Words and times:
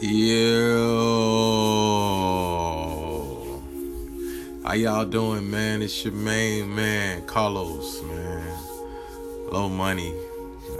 Yo, 0.00 0.14
how 4.62 4.74
y'all 4.74 5.04
doing, 5.04 5.50
man? 5.50 5.82
It's 5.82 6.04
your 6.04 6.14
main 6.14 6.72
man, 6.72 7.26
Carlos, 7.26 8.00
man. 8.04 8.56
Low 9.50 9.68
money. 9.68 10.14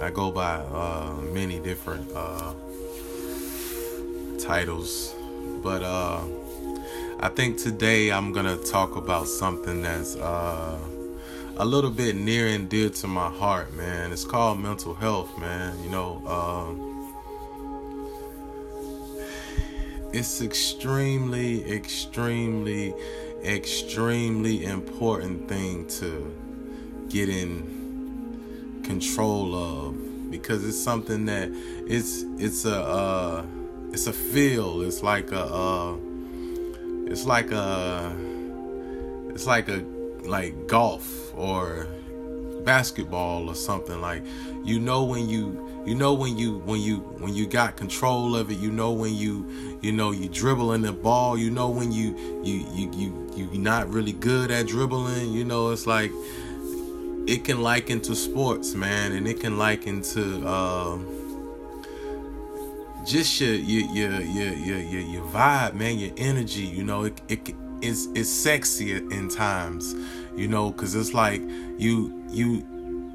I 0.01 0.09
go 0.09 0.31
by 0.31 0.59
uh, 0.59 1.15
many 1.33 1.59
different 1.59 2.09
uh, 2.15 2.53
titles, 4.39 5.13
but 5.61 5.83
uh, 5.83 6.21
I 7.19 7.27
think 7.27 7.57
today 7.57 8.13
I'm 8.13 8.31
gonna 8.31 8.55
talk 8.55 8.95
about 8.95 9.27
something 9.27 9.81
that's 9.81 10.15
uh, 10.15 10.79
a 11.57 11.65
little 11.65 11.91
bit 11.91 12.15
near 12.15 12.47
and 12.47 12.69
dear 12.69 12.89
to 12.89 13.07
my 13.07 13.29
heart, 13.29 13.73
man. 13.73 14.13
It's 14.13 14.23
called 14.23 14.61
mental 14.61 14.93
health, 14.93 15.37
man. 15.37 15.77
You 15.83 15.89
know. 15.89 16.23
Uh, 16.25 16.98
it's 20.11 20.41
extremely, 20.41 21.69
extremely, 21.71 22.93
extremely 23.43 24.65
important 24.65 25.47
thing 25.47 25.87
to 25.87 26.33
get 27.09 27.29
in 27.29 28.81
control 28.83 29.55
of 29.55 30.31
because 30.31 30.65
it's 30.65 30.77
something 30.77 31.25
that 31.25 31.49
it's 31.87 32.23
it's 32.37 32.65
a 32.65 32.81
uh, 32.83 33.45
it's 33.91 34.07
a 34.07 34.13
feel. 34.13 34.81
It's 34.81 35.03
like 35.03 35.31
a 35.31 35.45
uh, 35.45 35.95
it's 37.05 37.25
like 37.25 37.51
a 37.51 38.15
it's 39.29 39.45
like 39.45 39.69
a 39.69 39.83
like 40.23 40.67
golf 40.67 41.33
or 41.35 41.87
basketball 42.69 43.49
or 43.49 43.55
something 43.55 43.99
like 43.99 44.23
you 44.63 44.79
know 44.79 45.03
when 45.03 45.27
you 45.27 45.83
you 45.87 45.95
know 45.95 46.13
when 46.13 46.37
you 46.37 46.59
when 46.59 46.79
you 46.79 46.97
when 47.17 47.33
you 47.33 47.47
got 47.47 47.75
control 47.75 48.35
of 48.35 48.51
it 48.51 48.59
you 48.59 48.69
know 48.69 48.91
when 48.91 49.15
you 49.15 49.33
you 49.81 49.91
know 49.91 50.11
you 50.11 50.29
dribbling 50.29 50.83
the 50.83 50.93
ball 50.93 51.35
you 51.35 51.49
know 51.49 51.67
when 51.67 51.91
you 51.91 52.15
you 52.43 52.63
you 52.71 52.91
you 52.93 53.49
you 53.51 53.57
not 53.57 53.89
really 53.89 54.11
good 54.11 54.51
at 54.51 54.67
dribbling 54.67 55.33
you 55.33 55.43
know 55.43 55.71
it's 55.71 55.87
like 55.87 56.11
it 57.25 57.43
can 57.43 57.63
liken 57.63 57.99
to 57.99 58.15
sports 58.15 58.75
man 58.75 59.13
and 59.13 59.27
it 59.27 59.39
can 59.39 59.57
liken 59.57 60.03
to 60.03 60.47
uh, 60.47 60.95
just 63.03 63.41
your 63.41 63.55
your 63.55 64.21
your 64.21 64.51
your 64.51 64.77
your 64.77 65.01
your, 65.01 65.23
vibe 65.23 65.73
man 65.73 65.97
your 65.97 66.11
energy 66.17 66.61
you 66.61 66.83
know 66.83 67.05
it, 67.05 67.19
it 67.29 67.55
it's 67.81 68.05
it's 68.13 68.29
sexy 68.29 68.93
in 68.93 69.27
times 69.27 69.95
you 70.39 70.47
know 70.47 70.71
because 70.71 70.95
it's 70.95 71.13
like 71.13 71.41
you 71.77 72.23
you 72.29 72.65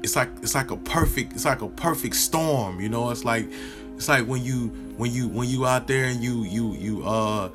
it's 0.03 0.15
like 0.15 0.29
it's 0.43 0.53
like 0.53 0.69
a 0.69 0.77
perfect 0.77 1.33
it's 1.33 1.45
like 1.45 1.61
a 1.61 1.67
perfect 1.67 2.15
storm 2.15 2.79
you 2.79 2.87
know? 2.87 3.09
It's 3.09 3.25
like 3.25 3.47
it's 3.95 4.07
like 4.07 4.25
when 4.25 4.43
you 4.43 4.67
when 4.97 5.11
you 5.11 5.27
when 5.27 5.49
you 5.49 5.65
out 5.65 5.87
there 5.87 6.05
and 6.05 6.23
you 6.23 6.43
you 6.43 6.73
you 6.73 7.03
uh 7.05 7.49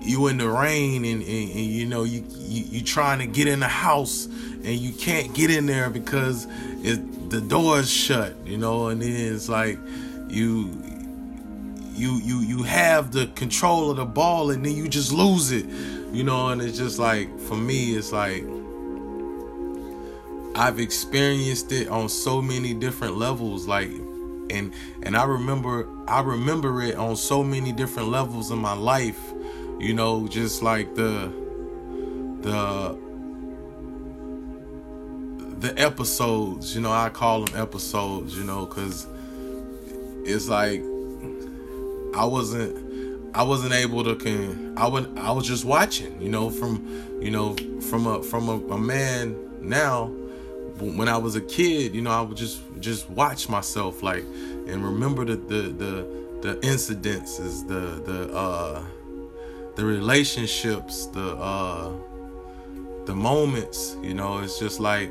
you 0.00 0.28
in 0.28 0.38
the 0.38 0.48
rain 0.48 1.04
and, 1.04 1.22
and, 1.22 1.50
and 1.50 1.60
you 1.60 1.86
know 1.86 2.04
you, 2.04 2.24
you 2.38 2.64
you 2.64 2.82
trying 2.82 3.18
to 3.18 3.26
get 3.26 3.48
in 3.48 3.60
the 3.60 3.68
house 3.68 4.26
and 4.26 4.78
you 4.78 4.92
can't 4.92 5.34
get 5.34 5.50
in 5.50 5.66
there 5.66 5.90
because 5.90 6.46
it 6.82 7.30
the 7.30 7.40
door's 7.40 7.90
shut 7.90 8.36
you 8.46 8.58
know? 8.58 8.88
And 8.88 9.02
then 9.02 9.10
it's 9.10 9.48
like 9.48 9.78
you 10.28 10.70
you 11.94 12.20
you 12.22 12.40
you 12.40 12.62
have 12.62 13.10
the 13.10 13.26
control 13.34 13.90
of 13.90 13.96
the 13.96 14.04
ball 14.04 14.50
and 14.52 14.64
then 14.64 14.76
you 14.76 14.88
just 14.88 15.12
lose 15.12 15.50
it 15.50 15.66
you 16.12 16.22
know? 16.22 16.48
And 16.48 16.62
it's 16.62 16.78
just 16.78 17.00
like 17.00 17.36
for 17.40 17.56
me 17.56 17.96
it's 17.96 18.12
like 18.12 18.44
I've 20.54 20.78
experienced 20.78 21.72
it 21.72 21.88
on 21.88 22.08
so 22.08 22.42
many 22.42 22.74
different 22.74 23.16
levels 23.16 23.66
like 23.66 23.90
and 24.50 24.72
and 25.02 25.16
I 25.16 25.24
remember 25.24 25.88
I 26.06 26.20
remember 26.20 26.82
it 26.82 26.94
on 26.96 27.16
so 27.16 27.42
many 27.42 27.72
different 27.72 28.10
levels 28.10 28.50
in 28.50 28.58
my 28.58 28.74
life 28.74 29.18
you 29.78 29.94
know 29.94 30.28
just 30.28 30.62
like 30.62 30.94
the 30.94 31.32
the 32.42 32.98
the 35.58 35.80
episodes 35.80 36.74
you 36.74 36.82
know 36.82 36.92
I 36.92 37.08
call 37.08 37.44
them 37.44 37.60
episodes 37.60 38.36
you 38.36 38.44
know 38.44 38.66
cuz 38.66 39.06
it's 40.24 40.48
like 40.48 40.82
I 42.14 42.26
wasn't 42.26 42.76
I 43.34 43.42
wasn't 43.42 43.72
able 43.72 44.04
to 44.04 44.16
can 44.16 44.74
I 44.76 44.86
would 44.86 45.16
I 45.16 45.32
was 45.32 45.46
just 45.46 45.64
watching 45.64 46.20
you 46.20 46.28
know 46.28 46.50
from 46.50 46.84
you 47.22 47.30
know 47.30 47.56
from 47.80 48.06
a 48.06 48.22
from 48.22 48.48
a, 48.50 48.74
a 48.74 48.78
man 48.78 49.34
now 49.62 50.10
when 50.82 51.08
I 51.08 51.16
was 51.16 51.36
a 51.36 51.40
kid, 51.40 51.94
you 51.94 52.02
know, 52.02 52.10
I 52.10 52.20
would 52.20 52.36
just 52.36 52.60
just 52.80 53.08
watch 53.10 53.48
myself 53.48 54.02
like 54.02 54.24
and 54.66 54.84
remember 54.84 55.24
the 55.24 55.36
the 55.36 55.62
the, 55.62 56.06
the 56.42 56.54
incidences, 56.56 57.66
the 57.66 58.02
the 58.10 58.34
uh 58.34 58.82
the 59.76 59.84
relationships, 59.84 61.06
the 61.06 61.36
uh 61.36 61.92
the 63.06 63.14
moments, 63.14 63.96
you 64.02 64.14
know, 64.14 64.38
it's 64.38 64.58
just 64.58 64.80
like 64.80 65.10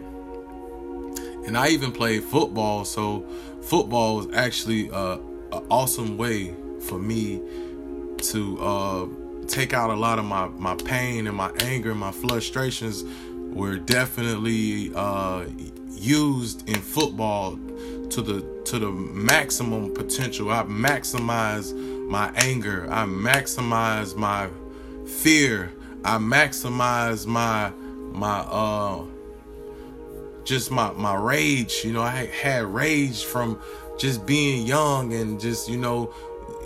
and 1.45 1.57
I 1.57 1.69
even 1.69 1.91
played 1.91 2.23
football, 2.23 2.85
so 2.85 3.25
football 3.61 4.17
was 4.17 4.27
actually 4.33 4.91
uh, 4.91 5.15
an 5.51 5.65
awesome 5.69 6.17
way 6.17 6.53
for 6.81 6.99
me 6.99 7.41
to 8.17 8.59
uh 8.61 9.07
take 9.47 9.73
out 9.73 9.89
a 9.89 9.95
lot 9.95 10.19
of 10.19 10.25
my 10.25 10.47
my 10.49 10.75
pain 10.75 11.27
and 11.27 11.35
my 11.35 11.51
anger 11.59 11.91
and 11.91 11.99
my 11.99 12.11
frustrations 12.11 13.03
were 13.51 13.77
definitely 13.77 14.91
uh, 14.95 15.45
used 15.89 16.67
in 16.67 16.75
football 16.75 17.57
to 18.09 18.21
the 18.21 18.61
to 18.65 18.79
the 18.79 18.91
maximum 18.91 19.93
potential. 19.93 20.51
I 20.51 20.63
maximize 20.63 21.73
my 22.07 22.31
anger. 22.35 22.87
I 22.91 23.05
maximize 23.05 24.15
my 24.15 24.49
fear. 25.05 25.71
I 26.03 26.17
maximize 26.17 27.25
my 27.25 27.71
my 28.11 28.39
uh 28.39 29.03
just 30.43 30.71
my 30.71 30.91
my 30.93 31.15
rage. 31.15 31.81
You 31.83 31.93
know, 31.93 32.01
I 32.01 32.25
had 32.25 32.65
rage 32.65 33.23
from 33.23 33.59
just 33.97 34.25
being 34.25 34.65
young 34.65 35.13
and 35.13 35.39
just 35.39 35.69
you 35.69 35.77
know 35.77 36.13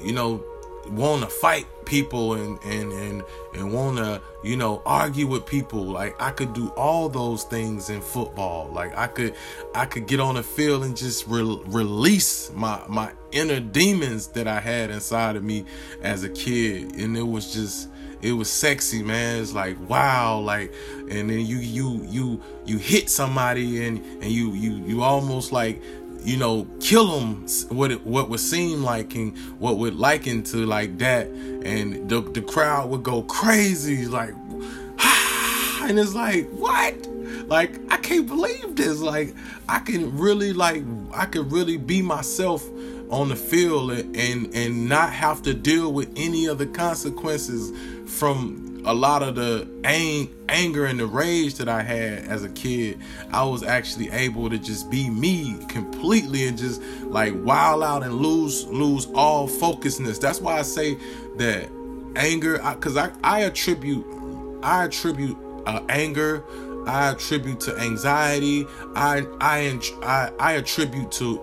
you 0.03 0.13
know 0.13 0.43
want 0.91 1.23
to 1.23 1.29
fight 1.29 1.67
people 1.85 2.33
and 2.33 2.59
and 2.63 2.91
and 2.91 3.23
and 3.53 3.71
want 3.71 3.97
to 3.97 4.21
you 4.43 4.57
know 4.57 4.81
argue 4.85 5.27
with 5.27 5.45
people. 5.45 5.83
Like 5.83 6.19
i 6.21 6.31
could 6.31 6.53
do 6.53 6.69
all 6.69 7.09
those 7.09 7.43
things 7.43 7.89
in 7.89 8.01
football. 8.01 8.69
Like 8.71 8.95
i 8.97 9.07
could 9.07 9.35
i 9.73 9.85
could 9.85 10.07
get 10.07 10.19
on 10.19 10.35
the 10.35 10.43
field 10.43 10.83
and 10.83 10.95
just 10.95 11.27
re- 11.27 11.61
release 11.67 12.51
my 12.53 12.81
my 12.87 13.11
inner 13.31 13.59
demons 13.59 14.27
that 14.27 14.47
i 14.47 14.59
had 14.59 14.89
inside 14.89 15.35
of 15.35 15.43
me 15.43 15.65
as 16.01 16.23
a 16.23 16.29
kid. 16.29 16.95
And 16.95 17.15
it 17.17 17.27
was 17.27 17.53
just 17.53 17.89
it 18.21 18.31
was 18.31 18.49
sexy 18.49 19.03
man. 19.03 19.41
It's 19.41 19.53
like 19.53 19.77
wow 19.89 20.39
like 20.39 20.73
and 21.09 21.29
then 21.29 21.45
you 21.45 21.57
you 21.57 22.01
you 22.09 22.41
you 22.65 22.77
hit 22.77 23.09
somebody 23.09 23.85
and 23.85 24.03
and 24.23 24.31
you 24.31 24.53
you 24.53 24.73
you 24.85 25.03
almost 25.03 25.51
like 25.51 25.81
you 26.25 26.37
know, 26.37 26.67
kill 26.79 27.19
them 27.19 27.47
what 27.69 27.91
it, 27.91 28.05
what 28.05 28.29
would 28.29 28.39
seem 28.39 28.83
like 28.83 29.15
and 29.15 29.37
what 29.59 29.77
would 29.77 29.95
liken 29.95 30.43
to 30.43 30.65
like 30.65 30.97
that, 30.97 31.27
and 31.27 32.09
the 32.09 32.21
the 32.21 32.41
crowd 32.41 32.89
would 32.89 33.03
go 33.03 33.21
crazy, 33.23 34.07
like, 34.07 34.33
and 35.83 35.99
it's 35.99 36.13
like 36.13 36.49
what? 36.49 37.07
Like 37.47 37.79
I 37.91 37.97
can't 37.97 38.27
believe 38.27 38.75
this. 38.75 39.01
Like 39.01 39.35
I 39.69 39.79
can 39.79 40.17
really 40.17 40.51
like 40.53 40.83
I 41.13 41.25
can 41.25 41.47
really 41.49 41.77
be 41.77 42.01
myself 42.01 42.67
on 43.09 43.29
the 43.29 43.35
field 43.35 43.91
and 43.91 44.15
and, 44.15 44.55
and 44.55 44.89
not 44.89 45.13
have 45.13 45.43
to 45.43 45.53
deal 45.53 45.93
with 45.93 46.11
any 46.15 46.47
of 46.47 46.57
the 46.57 46.65
consequences 46.65 47.71
from 48.09 48.74
a 48.85 48.93
lot 48.93 49.23
of 49.23 49.35
the 49.35 49.67
ang- 49.83 50.29
anger 50.47 50.85
and 50.85 50.99
the 50.99 51.07
rage 51.07 51.55
that 51.55 51.67
I 51.67 51.81
had 51.81 52.25
as 52.25 52.43
a 52.43 52.49
kid, 52.49 52.99
I 53.31 53.43
was 53.43 53.63
actually 53.63 54.09
able 54.11 54.49
to 54.49 54.57
just 54.57 54.89
be 54.91 55.09
me 55.09 55.57
completely 55.67 56.47
and 56.47 56.57
just 56.57 56.81
like 57.03 57.33
wild 57.35 57.83
out 57.83 58.03
and 58.03 58.15
lose 58.15 58.65
lose 58.67 59.07
all 59.15 59.47
focusness. 59.47 60.19
That's 60.19 60.39
why 60.39 60.59
I 60.59 60.61
say 60.61 60.97
that 61.37 61.69
anger, 62.15 62.59
because 62.59 62.95
I, 62.95 63.07
I, 63.23 63.37
I 63.37 63.39
attribute 63.41 64.05
I 64.63 64.85
attribute 64.85 65.37
uh, 65.65 65.81
anger, 65.89 66.43
I 66.87 67.11
attribute 67.11 67.59
to 67.61 67.77
anxiety, 67.77 68.65
I 68.95 69.25
I 69.41 69.79
I, 70.03 70.31
I 70.39 70.51
attribute 70.53 71.11
to 71.13 71.39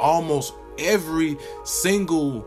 almost 0.00 0.54
every 0.78 1.36
single 1.64 2.46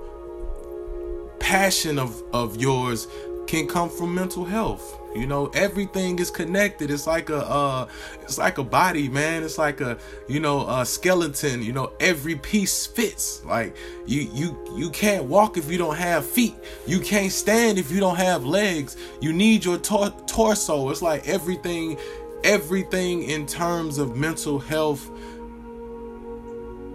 passion 1.40 2.00
of 2.00 2.24
of 2.34 2.58
yours 2.58 3.08
can 3.52 3.68
come 3.68 3.90
from 3.90 4.16
mental 4.16 4.46
health. 4.46 4.98
You 5.14 5.28
know, 5.28 5.48
everything 5.48 6.20
is 6.20 6.32
connected. 6.32 6.90
It's 6.90 7.06
like 7.06 7.30
a 7.30 7.46
uh 7.46 7.88
it's 8.22 8.38
like 8.38 8.60
a 8.60 8.64
body, 8.64 9.10
man. 9.10 9.44
It's 9.44 9.58
like 9.58 9.82
a, 9.82 9.98
you 10.30 10.40
know, 10.40 10.66
a 10.70 10.86
skeleton, 10.86 11.62
you 11.62 11.74
know, 11.74 11.92
every 12.00 12.36
piece 12.36 12.86
fits. 12.88 13.44
Like 13.44 13.76
you 14.06 14.22
you 14.34 14.74
you 14.78 14.90
can't 14.90 15.26
walk 15.26 15.58
if 15.58 15.70
you 15.70 15.78
don't 15.78 15.98
have 15.98 16.26
feet. 16.26 16.56
You 16.88 17.02
can't 17.02 17.32
stand 17.32 17.78
if 17.78 17.92
you 17.92 18.00
don't 18.00 18.16
have 18.16 18.46
legs. 18.46 18.96
You 19.20 19.34
need 19.34 19.66
your 19.66 19.78
tor- 19.78 20.16
torso. 20.28 20.90
It's 20.90 21.02
like 21.02 21.28
everything 21.28 21.98
everything 22.46 23.24
in 23.24 23.46
terms 23.46 23.98
of 23.98 24.16
mental 24.16 24.60
health 24.60 25.12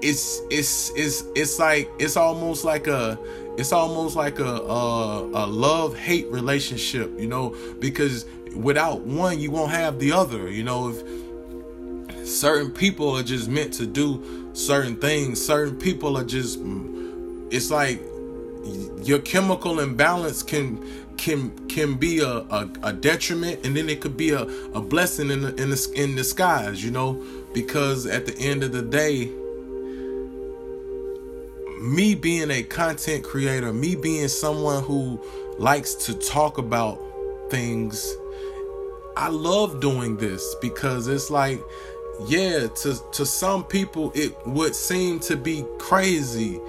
it's 0.02 0.40
it's 0.50 0.90
it's 0.96 1.24
it's 1.34 1.58
like 1.58 1.90
it's 1.98 2.16
almost 2.16 2.64
like 2.64 2.86
a 2.86 3.18
it's 3.58 3.72
almost 3.72 4.16
like 4.16 4.38
a 4.38 4.44
a, 4.44 5.20
a 5.22 5.46
love 5.46 5.96
hate 5.96 6.30
relationship, 6.30 7.10
you 7.18 7.26
know, 7.26 7.56
because 7.78 8.26
without 8.54 9.00
one 9.00 9.38
you 9.38 9.50
won't 9.50 9.72
have 9.72 9.98
the 9.98 10.12
other, 10.12 10.50
you 10.50 10.62
know. 10.62 10.88
If 10.88 12.26
certain 12.26 12.72
people 12.72 13.16
are 13.16 13.22
just 13.22 13.48
meant 13.48 13.72
to 13.74 13.86
do 13.86 14.50
certain 14.52 14.96
things, 14.96 15.44
certain 15.44 15.78
people 15.78 16.16
are 16.18 16.24
just 16.24 16.58
it's 17.50 17.70
like 17.70 18.00
your 19.02 19.20
chemical 19.20 19.80
imbalance 19.80 20.42
can 20.42 20.82
can 21.16 21.50
can 21.68 21.94
be 21.94 22.20
a, 22.20 22.28
a, 22.28 22.68
a, 22.82 22.92
detriment 22.92 23.64
and 23.64 23.76
then 23.76 23.88
it 23.88 24.00
could 24.00 24.16
be 24.16 24.30
a, 24.30 24.42
a 24.42 24.80
blessing 24.80 25.30
in 25.30 25.40
the, 25.42 25.54
in 25.54 25.70
the, 25.70 25.92
in 25.94 26.14
disguise 26.14 26.84
you 26.84 26.90
know 26.90 27.22
because 27.54 28.06
at 28.06 28.26
the 28.26 28.36
end 28.38 28.62
of 28.62 28.72
the 28.72 28.82
day 28.82 29.30
me 31.80 32.14
being 32.14 32.50
a 32.50 32.62
content 32.62 33.24
creator 33.24 33.72
me 33.72 33.94
being 33.94 34.28
someone 34.28 34.82
who 34.82 35.20
likes 35.58 35.94
to 35.94 36.14
talk 36.14 36.58
about 36.58 37.00
things 37.50 38.14
i 39.16 39.28
love 39.28 39.80
doing 39.80 40.16
this 40.16 40.54
because 40.60 41.06
it's 41.06 41.30
like 41.30 41.60
yeah 42.26 42.66
to 42.68 42.98
to 43.12 43.26
some 43.26 43.62
people 43.64 44.10
it 44.14 44.34
would 44.46 44.74
seem 44.74 45.20
to 45.20 45.36
be 45.36 45.64
crazy 45.78 46.60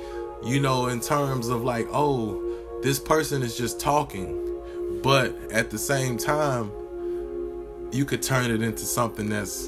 you 0.44 0.60
know, 0.60 0.88
in 0.88 1.00
terms 1.00 1.50
of 1.50 1.64
like, 1.64 1.88
oh, 1.92 2.42
this 2.82 3.00
person 3.00 3.42
is 3.42 3.58
just 3.58 3.80
talking. 3.80 4.44
But 5.02 5.36
at 5.52 5.70
the 5.70 5.78
same 5.78 6.18
time, 6.18 6.72
you 7.92 8.06
could 8.06 8.22
turn 8.22 8.52
it 8.52 8.62
into 8.62 8.86
something 8.86 9.30
that's, 9.30 9.68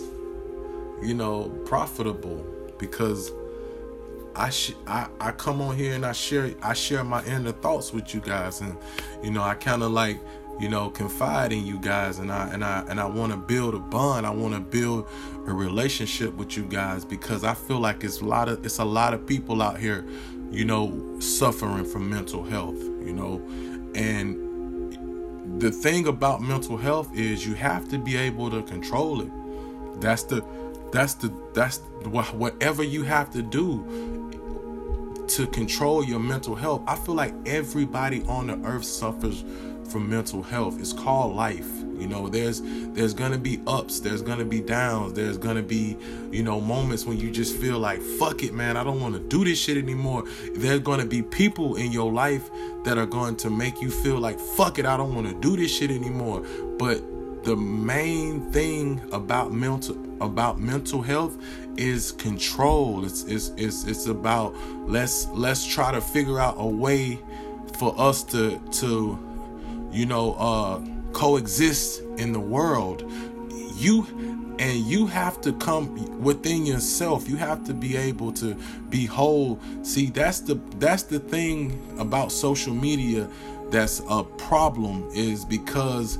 you 1.01 1.13
know, 1.13 1.50
profitable 1.65 2.45
because 2.77 3.31
I, 4.36 4.50
sh- 4.50 4.74
I 4.88 5.08
I 5.20 5.31
come 5.31 5.62
on 5.62 5.76
here 5.76 5.96
and 5.96 6.06
I 6.06 6.14
share 6.14 6.54
I 6.62 6.74
share 6.74 7.04
my 7.04 7.24
inner 7.26 7.52
thoughts 7.52 7.92
with 7.92 8.14
you 8.14 8.22
guys 8.22 8.62
and 8.62 8.78
you 9.24 9.31
know 9.31 9.42
I 9.42 9.56
kind 9.56 9.84
of 9.84 9.92
like 9.92 10.20
you 10.60 10.68
know, 10.68 10.90
confide 10.90 11.54
in 11.54 11.66
you 11.66 11.80
guys 11.80 12.20
and 12.20 12.31
I 12.31 12.50
and 12.50 12.64
I 12.66 12.84
and 12.90 13.00
I 13.00 13.06
want 13.06 13.31
to 13.31 13.38
build 13.38 13.74
a 13.74 13.80
bond. 13.80 14.26
I 14.26 14.30
want 14.30 14.54
to 14.54 14.60
build 14.60 15.08
a 15.48 15.54
relationship 15.54 16.34
with 16.36 16.58
you 16.58 16.66
guys 16.66 17.06
because 17.06 17.46
I 17.46 17.54
feel 17.54 17.80
like 17.80 18.04
it's 18.04 18.20
a 18.20 18.26
lot 18.26 18.50
of 18.50 18.64
it's 18.66 18.80
a 18.80 18.86
lot 18.86 19.14
of 19.14 19.26
people 19.26 19.62
out 19.62 19.80
here, 19.80 20.06
you 20.52 20.66
know, 20.66 21.18
suffering 21.20 21.86
from 21.86 22.10
mental 22.10 22.44
health, 22.44 22.80
you 22.81 23.14
know. 23.14 23.42
And 23.96 25.62
the 25.62 25.72
thing 25.72 26.08
about 26.08 26.42
mental 26.42 26.76
health 26.76 27.10
is 27.16 27.48
you 27.48 27.54
have 27.56 27.88
to 27.90 27.98
be 27.98 28.18
able 28.18 28.52
to 28.52 28.62
control 28.64 29.22
it. 29.22 29.31
That's 30.02 30.24
the 30.24 30.44
that's 30.91 31.13
the 31.15 31.33
that's 31.53 31.80
whatever 32.06 32.83
you 32.83 33.03
have 33.03 33.30
to 33.31 33.41
do 33.41 34.30
to 35.27 35.47
control 35.47 36.03
your 36.03 36.19
mental 36.19 36.56
health. 36.56 36.81
I 36.88 36.95
feel 36.95 37.15
like 37.15 37.33
everybody 37.45 38.24
on 38.24 38.47
the 38.47 38.68
earth 38.68 38.86
suffers 38.86 39.44
from 39.89 40.09
mental 40.09 40.41
health. 40.41 40.80
It's 40.80 40.94
called 40.94 41.36
life. 41.36 41.68
You 41.97 42.07
know, 42.07 42.30
there's 42.30 42.62
there's 42.63 43.13
gonna 43.13 43.38
be 43.38 43.62
ups, 43.68 44.00
there's 44.00 44.21
gonna 44.21 44.45
be 44.45 44.62
downs, 44.62 45.13
there's 45.13 45.38
gonna 45.38 45.62
be, 45.62 45.97
you 46.31 46.44
know, 46.44 46.62
moments 46.62 47.06
when 47.06 47.19
you 47.19 47.30
just 47.30 47.57
feel 47.57 47.77
like, 47.77 48.01
fuck 48.01 48.42
it, 48.42 48.53
man, 48.53 48.77
I 48.77 48.83
don't 48.83 49.01
wanna 49.01 49.19
do 49.19 49.44
this 49.44 49.59
shit 49.59 49.77
anymore. 49.77 50.24
There's 50.56 50.80
gonna 50.80 51.06
be 51.06 51.21
people 51.21 51.75
in 51.75 51.92
your 51.92 52.12
life 52.12 52.50
that 52.85 52.97
are 52.97 53.06
going 53.06 53.35
to 53.38 53.50
make 53.50 53.81
you 53.81 53.92
feel 53.92 54.18
like, 54.18 54.39
fuck 54.39 54.80
it, 54.80 54.85
I 54.85 54.95
don't 54.95 55.13
wanna 55.13 55.33
do 55.33 55.57
this 55.57 55.75
shit 55.75 55.92
anymore. 55.92 56.42
But 56.77 57.03
the 57.44 57.56
main 57.56 58.51
thing 58.51 59.01
about 59.12 59.51
mental 59.53 59.97
about 60.21 60.59
mental 60.59 61.01
health 61.01 61.38
is 61.77 62.12
control. 62.12 63.06
It's 63.06 63.24
it's 63.24 63.51
it's 63.57 63.86
it's 63.86 64.07
about 64.07 64.56
let's 64.88 65.27
let's 65.27 65.65
try 65.65 65.91
to 65.91 66.01
figure 66.01 66.39
out 66.39 66.56
a 66.57 66.68
way 66.68 67.19
for 67.77 67.94
us 67.97 68.24
to 68.24 68.59
to 68.74 69.19
you 69.91 70.06
know, 70.06 70.33
uh, 70.33 70.81
coexist 71.13 72.01
in 72.18 72.31
the 72.31 72.39
world. 72.39 73.09
You 73.75 74.06
and 74.59 74.80
you 74.80 75.07
have 75.07 75.39
to 75.42 75.53
come 75.53 76.21
within 76.21 76.65
yourself. 76.65 77.30
You 77.30 77.38
have 77.38 77.63
to 77.65 77.74
be 77.74 77.95
able 77.95 78.33
to 78.33 78.56
be 78.89 79.06
whole. 79.06 79.59
See, 79.83 80.07
that's 80.07 80.42
the 80.42 80.59
that's 80.77 81.03
the 81.03 81.19
thing 81.19 81.81
about 81.97 82.31
social 82.31 82.74
media 82.74 83.30
that's 83.69 84.01
a 84.09 84.24
problem 84.24 85.07
is 85.13 85.45
because 85.45 86.18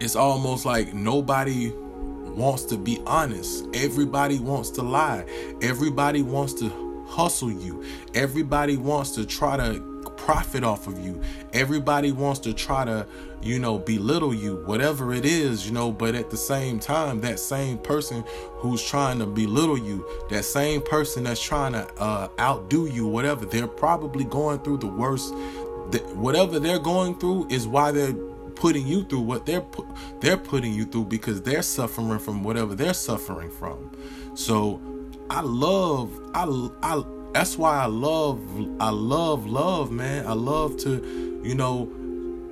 it's 0.00 0.16
almost 0.16 0.64
like 0.64 0.94
nobody 0.94 1.72
wants 1.74 2.64
to 2.64 2.76
be 2.76 3.00
honest. 3.06 3.66
Everybody 3.74 4.38
wants 4.38 4.70
to 4.70 4.82
lie. 4.82 5.24
Everybody 5.60 6.22
wants 6.22 6.54
to 6.54 7.04
hustle 7.08 7.50
you. 7.50 7.84
Everybody 8.14 8.76
wants 8.76 9.12
to 9.12 9.26
try 9.26 9.56
to 9.56 9.80
profit 10.16 10.62
off 10.62 10.86
of 10.86 10.98
you. 10.98 11.20
Everybody 11.52 12.12
wants 12.12 12.40
to 12.40 12.52
try 12.52 12.84
to, 12.84 13.06
you 13.40 13.58
know, 13.58 13.78
belittle 13.78 14.34
you, 14.34 14.62
whatever 14.66 15.14
it 15.14 15.24
is, 15.24 15.66
you 15.66 15.72
know, 15.72 15.90
but 15.90 16.14
at 16.14 16.30
the 16.30 16.36
same 16.36 16.78
time, 16.78 17.20
that 17.22 17.40
same 17.40 17.78
person 17.78 18.24
who's 18.56 18.84
trying 18.84 19.18
to 19.20 19.26
belittle 19.26 19.78
you, 19.78 20.06
that 20.30 20.44
same 20.44 20.82
person 20.82 21.24
that's 21.24 21.42
trying 21.42 21.72
to 21.72 21.88
uh, 21.98 22.28
outdo 22.38 22.86
you, 22.86 23.06
whatever, 23.06 23.46
they're 23.46 23.66
probably 23.66 24.24
going 24.24 24.58
through 24.60 24.78
the 24.78 24.86
worst. 24.86 25.32
Whatever 26.14 26.58
they're 26.58 26.78
going 26.78 27.18
through 27.18 27.48
is 27.48 27.66
why 27.66 27.90
they're 27.92 28.14
putting 28.58 28.86
you 28.86 29.04
through 29.04 29.20
what 29.20 29.46
they're 29.46 29.60
pu- 29.60 29.86
they're 30.20 30.36
putting 30.36 30.72
you 30.74 30.84
through 30.84 31.04
because 31.04 31.42
they're 31.42 31.62
suffering 31.62 32.18
from 32.18 32.42
whatever 32.42 32.74
they're 32.74 32.94
suffering 32.94 33.50
from. 33.50 33.90
So 34.34 34.80
I 35.30 35.40
love 35.42 36.10
I 36.34 36.44
I 36.82 37.04
that's 37.32 37.56
why 37.56 37.78
I 37.78 37.86
love 37.86 38.40
I 38.80 38.90
love 38.90 39.46
love, 39.46 39.92
man. 39.92 40.26
I 40.26 40.32
love 40.32 40.76
to, 40.78 41.40
you 41.44 41.54
know, 41.54 41.86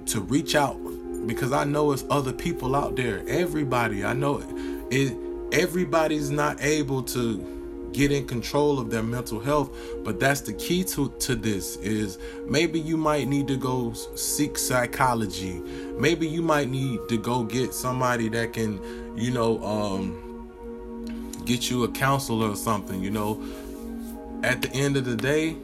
to 0.06 0.20
reach 0.20 0.54
out 0.54 0.78
because 1.26 1.52
I 1.52 1.64
know 1.64 1.90
it's 1.92 2.04
other 2.08 2.32
people 2.32 2.76
out 2.76 2.94
there. 2.96 3.24
Everybody, 3.26 4.04
I 4.04 4.12
know 4.12 4.42
it 4.90 5.16
everybody's 5.52 6.30
not 6.30 6.62
able 6.62 7.02
to 7.02 7.55
get 7.96 8.12
in 8.12 8.26
control 8.26 8.78
of 8.78 8.90
their 8.90 9.02
mental 9.02 9.40
health 9.40 9.70
but 10.04 10.20
that's 10.20 10.42
the 10.42 10.52
key 10.52 10.84
to 10.84 11.08
to 11.18 11.34
this 11.34 11.76
is 11.76 12.18
maybe 12.46 12.78
you 12.78 12.96
might 12.96 13.26
need 13.26 13.48
to 13.48 13.56
go 13.56 13.92
seek 14.14 14.58
psychology. 14.58 15.54
Maybe 15.98 16.28
you 16.28 16.42
might 16.42 16.68
need 16.68 17.00
to 17.08 17.16
go 17.16 17.42
get 17.42 17.72
somebody 17.72 18.28
that 18.30 18.52
can 18.52 18.80
you 19.16 19.30
know 19.30 19.62
um 19.64 20.22
get 21.44 21.70
you 21.70 21.84
a 21.84 21.88
counselor 21.88 22.50
or 22.50 22.56
something 22.56 23.02
you 23.02 23.10
know. 23.10 23.42
At 24.42 24.62
the 24.62 24.70
end 24.74 24.96
of 24.96 25.04
the 25.06 25.16
day, 25.16 25.56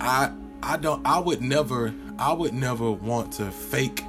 I 0.00 0.32
I 0.62 0.76
don't 0.78 1.06
I 1.06 1.18
would 1.18 1.42
never 1.42 1.94
I 2.18 2.32
would 2.32 2.54
never 2.54 2.90
want 2.90 3.32
to 3.34 3.50
fake 3.50 4.02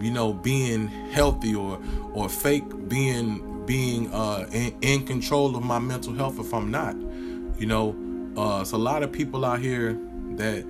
you 0.00 0.10
know 0.10 0.32
being 0.32 0.88
healthy 1.10 1.54
or 1.54 1.80
or 2.12 2.28
fake 2.28 2.88
being 2.88 3.47
being 3.68 4.10
uh 4.14 4.48
in, 4.50 4.74
in 4.80 5.06
control 5.06 5.54
of 5.54 5.62
my 5.62 5.78
mental 5.78 6.14
health 6.14 6.40
if 6.40 6.52
I'm 6.54 6.70
not. 6.70 6.96
You 7.60 7.66
know, 7.66 7.94
uh 8.36 8.62
it's 8.62 8.72
a 8.72 8.78
lot 8.78 9.02
of 9.02 9.12
people 9.12 9.44
out 9.44 9.60
here 9.60 9.96
that 10.36 10.64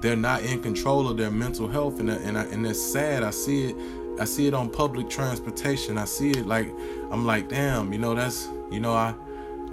they're 0.00 0.16
not 0.16 0.42
in 0.42 0.62
control 0.62 1.08
of 1.08 1.18
their 1.18 1.30
mental 1.30 1.68
health 1.68 2.00
and 2.00 2.08
and 2.10 2.38
I, 2.38 2.44
and 2.44 2.66
it's 2.66 2.80
sad. 2.80 3.22
I 3.22 3.30
see 3.30 3.66
it 3.70 3.76
I 4.18 4.24
see 4.24 4.46
it 4.46 4.54
on 4.54 4.70
public 4.70 5.10
transportation. 5.10 5.98
I 5.98 6.06
see 6.06 6.30
it 6.30 6.46
like 6.46 6.68
I'm 7.10 7.26
like, 7.26 7.48
damn, 7.50 7.92
you 7.92 7.98
know, 7.98 8.14
that's 8.14 8.48
you 8.72 8.80
know, 8.80 8.94
I 8.94 9.14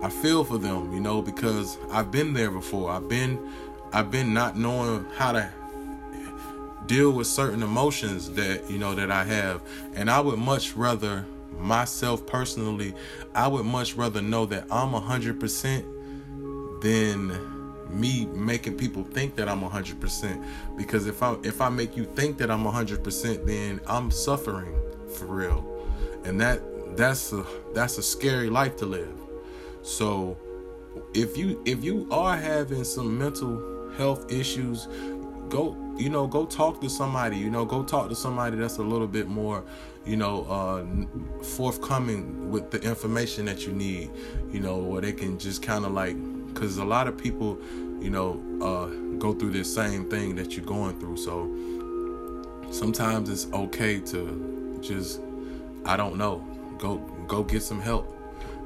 I 0.04 0.10
feel 0.10 0.44
for 0.44 0.58
them, 0.58 0.94
you 0.94 1.00
know, 1.00 1.22
because 1.22 1.78
I've 1.90 2.12
been 2.12 2.34
there 2.34 2.52
before. 2.52 2.92
I've 2.92 3.08
been 3.08 3.40
I've 3.94 4.12
been 4.12 4.34
not 4.34 4.58
knowing 4.58 5.06
how 5.18 5.32
to 5.32 5.50
deal 6.86 7.12
with 7.12 7.28
certain 7.28 7.64
emotions 7.64 8.32
that, 8.32 8.70
you 8.70 8.78
know, 8.78 8.94
that 8.96 9.10
I 9.10 9.24
have. 9.24 9.62
And 9.96 10.12
I 10.12 10.20
would 10.20 10.40
much 10.40 10.76
rather 10.76 11.26
myself 11.52 12.26
personally, 12.26 12.94
I 13.36 13.48
would 13.48 13.66
much 13.66 13.96
rather 13.96 14.22
know 14.22 14.46
that 14.48 14.66
I'm 14.72 14.92
100% 14.92 16.82
than 16.82 17.52
me 17.90 18.26
making 18.26 18.78
people 18.78 19.04
think 19.04 19.36
that 19.36 19.50
I'm 19.50 19.62
100% 19.62 20.46
because 20.78 21.08
if 21.08 21.22
I 21.22 21.36
if 21.44 21.62
I 21.62 21.70
make 21.70 21.98
you 21.98 22.06
think 22.06 22.38
that 22.38 22.50
I'm 22.50 22.64
100% 22.64 23.46
then 23.46 23.82
I'm 23.86 24.10
suffering 24.12 24.74
for 25.16 25.26
real. 25.26 25.88
And 26.24 26.40
that 26.40 26.62
that's 26.96 27.34
a 27.34 27.46
that's 27.74 27.98
a 27.98 28.04
scary 28.04 28.50
life 28.50 28.78
to 28.78 28.86
live. 28.86 29.20
So 29.82 30.38
if 31.14 31.38
you 31.38 31.62
if 31.66 31.84
you 31.84 32.08
are 32.12 32.38
having 32.38 32.84
some 32.84 33.18
mental 33.18 33.92
health 33.98 34.32
issues, 34.32 34.88
go 35.52 35.78
you 35.98 36.10
know 36.10 36.26
go 36.26 36.46
talk 36.46 36.82
to 36.82 36.90
somebody. 36.90 37.38
You 37.38 37.52
know 37.52 37.66
go 37.66 37.84
talk 37.84 38.10
to 38.10 38.16
somebody 38.16 38.58
that's 38.58 38.78
a 38.78 38.82
little 38.82 39.08
bit 39.08 39.28
more 39.28 39.64
you 40.06 40.16
know 40.16 40.46
uh, 40.46 41.44
forthcoming 41.44 42.50
with 42.50 42.72
the 42.72 42.82
information 42.82 43.46
that 43.46 43.68
you 43.68 43.74
need. 43.74 44.10
You 44.52 44.62
know 44.62 44.78
where 44.78 45.02
they 45.02 45.14
can 45.14 45.38
just 45.38 45.62
kind 45.62 45.86
of 45.86 45.92
like 45.92 46.16
because 46.48 46.78
a 46.78 46.86
lot 46.86 47.08
of 47.08 47.18
people 47.18 47.60
you 48.02 48.10
know 48.10 48.42
uh, 48.62 48.88
go 49.20 49.34
through 49.34 49.52
this 49.52 49.72
same 49.72 50.10
thing 50.10 50.36
that 50.38 50.56
you're 50.56 50.66
going 50.66 51.00
through. 51.00 51.18
So 51.18 51.46
sometimes 52.72 53.30
it's 53.30 53.54
okay 53.54 54.00
to 54.00 54.80
just 54.82 55.22
I 55.86 55.98
don't 55.98 56.18
know 56.18 56.44
go 56.80 56.98
go 57.28 57.44
get 57.44 57.62
some 57.62 57.80
help 57.80 58.18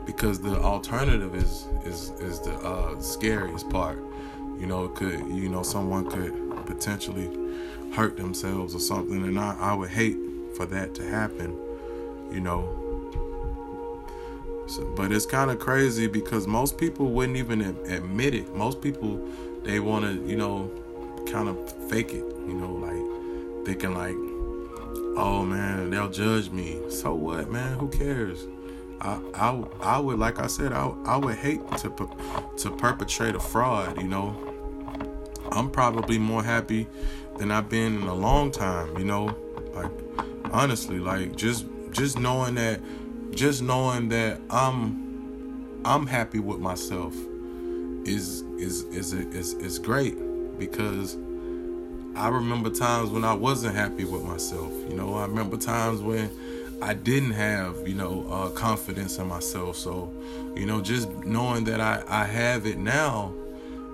because 0.05 0.39
the 0.39 0.57
alternative 0.59 1.35
is 1.35 1.65
is 1.83 2.11
is 2.21 2.39
the 2.39 2.55
uh, 2.59 2.99
scariest 3.01 3.69
part. 3.69 3.99
You 4.57 4.67
know, 4.67 4.85
it 4.85 4.95
could 4.95 5.19
you 5.27 5.49
know 5.49 5.63
someone 5.63 6.09
could 6.09 6.44
potentially 6.65 7.29
hurt 7.93 8.17
themselves 8.17 8.75
or 8.75 8.79
something, 8.79 9.23
and 9.23 9.39
I, 9.39 9.55
I 9.59 9.73
would 9.73 9.89
hate 9.89 10.17
for 10.55 10.65
that 10.67 10.93
to 10.95 11.03
happen. 11.03 11.57
You 12.31 12.41
know. 12.41 12.81
So, 14.67 14.83
but 14.95 15.11
it's 15.11 15.25
kind 15.25 15.51
of 15.51 15.59
crazy 15.59 16.07
because 16.07 16.47
most 16.47 16.77
people 16.77 17.07
wouldn't 17.11 17.37
even 17.37 17.61
admit 17.61 18.33
it. 18.33 18.53
Most 18.55 18.81
people 18.81 19.21
they 19.63 19.79
want 19.79 20.05
to 20.05 20.27
you 20.27 20.35
know 20.35 20.71
kind 21.31 21.47
of 21.47 21.89
fake 21.89 22.13
it. 22.13 22.25
You 22.47 22.53
know, 22.53 22.73
like 22.73 23.65
thinking 23.65 23.93
like, 23.93 24.15
oh 25.17 25.45
man, 25.45 25.89
they'll 25.89 26.09
judge 26.09 26.49
me. 26.49 26.79
So 26.89 27.13
what, 27.13 27.51
man? 27.51 27.77
Who 27.77 27.87
cares? 27.89 28.45
I, 29.01 29.19
I, 29.33 29.63
I 29.81 29.99
would 29.99 30.19
like 30.19 30.39
I 30.39 30.47
said 30.47 30.71
I, 30.71 30.87
I 31.05 31.17
would 31.17 31.35
hate 31.35 31.59
to 31.77 32.09
to 32.57 32.71
perpetrate 32.71 33.35
a 33.35 33.39
fraud 33.39 34.01
you 34.01 34.07
know 34.07 34.54
I'm 35.51 35.69
probably 35.69 36.17
more 36.17 36.43
happy 36.43 36.87
than 37.37 37.51
I've 37.51 37.69
been 37.69 38.01
in 38.01 38.07
a 38.07 38.13
long 38.13 38.51
time 38.51 38.97
you 38.97 39.05
know 39.05 39.35
like 39.73 39.91
honestly 40.51 40.99
like 40.99 41.35
just 41.35 41.65
just 41.91 42.19
knowing 42.19 42.55
that 42.55 42.79
just 43.31 43.61
knowing 43.61 44.09
that 44.09 44.39
I'm 44.49 45.81
I'm 45.85 46.07
happy 46.07 46.39
with 46.39 46.59
myself 46.59 47.13
is 48.05 48.41
is 48.57 48.83
is 48.83 49.13
is 49.13 49.53
is 49.53 49.79
great 49.79 50.15
because 50.57 51.17
I 52.15 52.29
remember 52.29 52.69
times 52.69 53.09
when 53.09 53.25
I 53.25 53.33
wasn't 53.33 53.75
happy 53.75 54.05
with 54.05 54.23
myself 54.23 54.71
you 54.89 54.95
know 54.95 55.15
I 55.15 55.25
remember 55.25 55.57
times 55.57 56.01
when 56.01 56.29
I 56.81 56.93
didn't 56.93 57.31
have, 57.31 57.87
you 57.87 57.95
know, 57.95 58.27
uh, 58.29 58.49
confidence 58.49 59.17
in 59.17 59.27
myself. 59.27 59.77
So, 59.77 60.11
you 60.55 60.65
know, 60.65 60.81
just 60.81 61.09
knowing 61.25 61.63
that 61.65 61.79
I, 61.79 62.03
I 62.07 62.25
have 62.25 62.65
it 62.65 62.77
now 62.77 63.33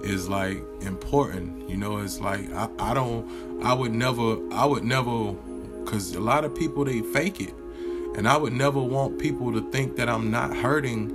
is 0.03 0.29
like 0.29 0.63
important. 0.81 1.69
You 1.69 1.77
know, 1.77 1.97
it's 1.97 2.19
like 2.19 2.51
I, 2.53 2.69
I 2.79 2.93
don't, 2.93 3.63
I 3.63 3.73
would 3.73 3.93
never, 3.93 4.37
I 4.53 4.65
would 4.65 4.83
never, 4.83 5.33
because 5.83 6.13
a 6.15 6.19
lot 6.19 6.43
of 6.45 6.55
people, 6.55 6.85
they 6.85 7.01
fake 7.01 7.39
it. 7.39 7.53
And 8.15 8.27
I 8.27 8.35
would 8.35 8.53
never 8.53 8.81
want 8.81 9.19
people 9.19 9.53
to 9.53 9.71
think 9.71 9.95
that 9.95 10.09
I'm 10.09 10.31
not 10.31 10.55
hurting. 10.55 11.09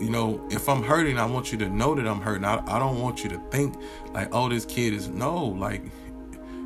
You 0.00 0.10
know, 0.10 0.46
if 0.50 0.68
I'm 0.68 0.82
hurting, 0.82 1.18
I 1.18 1.24
want 1.24 1.52
you 1.52 1.58
to 1.58 1.68
know 1.68 1.94
that 1.94 2.06
I'm 2.06 2.20
hurting. 2.20 2.44
I, 2.44 2.62
I 2.66 2.78
don't 2.78 3.00
want 3.00 3.22
you 3.24 3.30
to 3.30 3.38
think 3.50 3.76
like, 4.12 4.28
oh, 4.32 4.48
this 4.48 4.64
kid 4.64 4.92
is, 4.92 5.08
no, 5.08 5.46
like, 5.46 5.82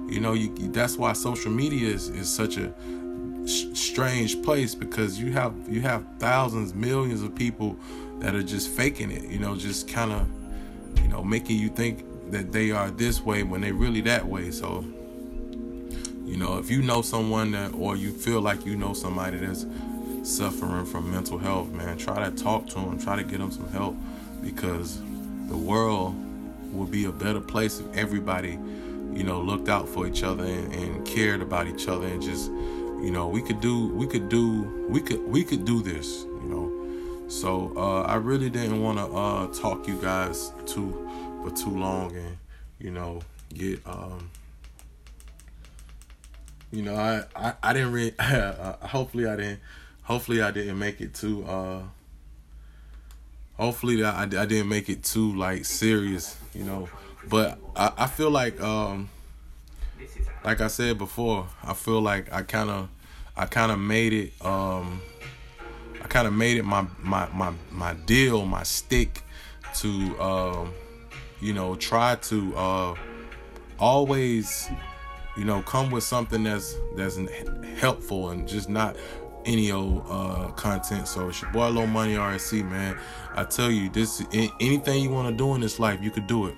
you 0.08 0.20
know, 0.20 0.32
you, 0.32 0.48
that's 0.72 0.96
why 0.96 1.12
social 1.12 1.52
media 1.52 1.88
is, 1.88 2.08
is 2.08 2.28
such 2.28 2.56
a 2.56 2.74
strange 3.46 4.42
place 4.42 4.74
because 4.74 5.20
you 5.20 5.32
have 5.32 5.54
you 5.68 5.80
have 5.80 6.04
thousands, 6.18 6.74
millions 6.74 7.22
of 7.22 7.34
people 7.34 7.78
that 8.20 8.34
are 8.34 8.42
just 8.42 8.68
faking 8.70 9.10
it. 9.10 9.24
You 9.24 9.38
know, 9.38 9.56
just 9.56 9.88
kind 9.88 10.12
of, 10.12 10.28
you 11.02 11.08
know, 11.08 11.22
making 11.22 11.58
you 11.58 11.68
think 11.68 12.04
that 12.30 12.52
they 12.52 12.70
are 12.70 12.90
this 12.90 13.20
way 13.20 13.42
when 13.42 13.60
they 13.60 13.72
really 13.72 14.00
that 14.02 14.26
way. 14.26 14.50
So, 14.50 14.84
you 16.24 16.36
know, 16.36 16.58
if 16.58 16.70
you 16.70 16.82
know 16.82 17.02
someone 17.02 17.52
that, 17.52 17.74
or 17.74 17.96
you 17.96 18.12
feel 18.12 18.40
like 18.40 18.66
you 18.66 18.76
know 18.76 18.92
somebody 18.92 19.38
that's 19.38 19.66
suffering 20.22 20.86
from 20.86 21.10
mental 21.10 21.38
health, 21.38 21.70
man, 21.70 21.96
try 21.96 22.28
to 22.28 22.30
talk 22.30 22.66
to 22.68 22.74
them, 22.74 22.98
try 22.98 23.16
to 23.16 23.22
get 23.22 23.38
them 23.38 23.52
some 23.52 23.68
help 23.70 23.96
because 24.42 25.00
the 25.48 25.56
world 25.56 26.14
will 26.72 26.86
be 26.86 27.04
a 27.04 27.12
better 27.12 27.40
place 27.40 27.78
if 27.78 27.96
everybody 27.96 28.58
you 29.16 29.24
know, 29.24 29.40
looked 29.40 29.70
out 29.70 29.88
for 29.88 30.06
each 30.06 30.22
other 30.22 30.44
and, 30.44 30.74
and 30.74 31.06
cared 31.06 31.40
about 31.40 31.66
each 31.66 31.88
other 31.88 32.06
and 32.06 32.20
just, 32.20 32.50
you 32.50 33.10
know, 33.10 33.26
we 33.26 33.40
could 33.40 33.60
do, 33.62 33.88
we 33.94 34.06
could 34.06 34.28
do, 34.28 34.62
we 34.90 35.00
could, 35.00 35.26
we 35.26 35.42
could 35.42 35.64
do 35.64 35.82
this. 35.82 36.25
So 37.28 37.72
uh, 37.76 38.02
I 38.02 38.16
really 38.16 38.50
didn't 38.50 38.80
want 38.80 38.98
to 38.98 39.04
uh, 39.04 39.46
talk 39.48 39.88
you 39.88 40.00
guys 40.00 40.52
too 40.64 41.08
for 41.42 41.50
too 41.50 41.70
long 41.70 42.14
and, 42.16 42.36
you 42.78 42.90
know, 42.90 43.20
get, 43.52 43.80
um, 43.86 44.30
you 46.70 46.82
know, 46.82 46.94
I, 46.94 47.24
I, 47.34 47.54
I 47.62 47.72
didn't 47.72 47.92
really, 47.92 48.14
hopefully 48.18 49.26
I 49.26 49.36
didn't, 49.36 49.60
hopefully 50.02 50.40
I 50.42 50.50
didn't 50.50 50.78
make 50.78 51.00
it 51.00 51.14
too, 51.14 51.44
uh, 51.44 51.82
hopefully 53.56 54.04
I, 54.04 54.22
I 54.22 54.26
didn't 54.26 54.68
make 54.68 54.88
it 54.88 55.02
too 55.02 55.34
like 55.34 55.64
serious, 55.64 56.36
you 56.54 56.64
know. 56.64 56.88
But 57.28 57.58
I, 57.74 57.92
I 57.98 58.06
feel 58.06 58.30
like 58.30 58.60
um 58.60 59.08
like 60.44 60.60
I 60.60 60.68
said 60.68 60.98
before, 60.98 61.48
I 61.64 61.74
feel 61.74 62.00
like 62.00 62.32
I 62.32 62.42
kind 62.42 62.70
of 62.70 62.88
I 63.36 63.46
kind 63.46 63.72
of 63.72 63.78
made 63.78 64.12
it 64.12 64.32
um 64.44 65.00
I 66.06 66.08
kind 66.08 66.28
of 66.28 66.34
made 66.34 66.56
it 66.56 66.64
my 66.64 66.86
my 67.02 67.28
my 67.34 67.52
my 67.72 67.94
deal, 67.94 68.46
my 68.46 68.62
stick 68.62 69.24
to 69.78 69.88
um 70.20 70.72
you 71.40 71.52
know 71.52 71.74
try 71.74 72.14
to 72.14 72.56
uh 72.56 72.94
always 73.80 74.70
you 75.36 75.44
know 75.44 75.62
come 75.62 75.90
with 75.90 76.04
something 76.04 76.44
that's 76.44 76.76
that's 76.94 77.18
helpful 77.80 78.30
and 78.30 78.46
just 78.46 78.68
not 78.68 78.94
any 79.46 79.72
old 79.72 80.06
uh, 80.08 80.52
content. 80.52 81.08
So 81.08 81.28
it's 81.28 81.42
your 81.42 81.50
boy 81.50 81.70
Low 81.70 81.88
Money 81.88 82.14
RSC, 82.14 82.64
man. 82.70 82.96
I 83.34 83.42
tell 83.42 83.72
you, 83.72 83.88
this 83.88 84.22
anything 84.60 85.02
you 85.02 85.10
want 85.10 85.28
to 85.28 85.34
do 85.34 85.56
in 85.56 85.60
this 85.60 85.80
life, 85.80 86.00
you 86.00 86.12
could 86.12 86.28
do 86.28 86.46
it. 86.46 86.54